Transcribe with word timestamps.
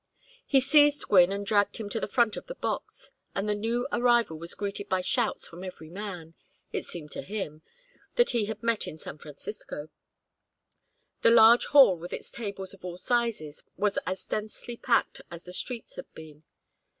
He 0.47 0.59
seized 0.59 1.07
Gwynne 1.09 1.31
and 1.31 1.45
dragged 1.45 1.77
him 1.77 1.87
to 1.91 1.99
the 1.99 2.07
front 2.07 2.35
of 2.35 2.47
the 2.47 2.55
box, 2.55 3.11
and 3.35 3.47
the 3.47 3.53
new 3.53 3.87
arrival 3.91 4.39
was 4.39 4.55
greeted 4.55 4.89
by 4.89 5.01
shouts 5.01 5.47
from 5.47 5.63
every 5.63 5.89
man, 5.91 6.33
it 6.71 6.85
seemed 6.85 7.11
to 7.11 7.21
him, 7.21 7.61
that 8.15 8.31
he 8.31 8.45
had 8.45 8.63
met 8.63 8.87
in 8.87 8.97
San 8.97 9.19
Francisco. 9.19 9.89
The 11.21 11.29
large 11.29 11.67
hall 11.67 11.99
with 11.99 12.13
its 12.13 12.31
tables 12.31 12.73
of 12.73 12.83
all 12.83 12.97
sizes 12.97 13.61
was 13.77 13.99
as 14.07 14.23
densely 14.23 14.75
packed 14.75 15.21
as 15.29 15.43
the 15.43 15.53
streets 15.53 15.97
had 15.97 16.11
been. 16.15 16.45